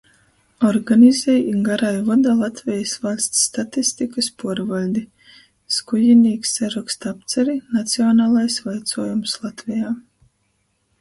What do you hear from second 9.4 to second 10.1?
Latvejā",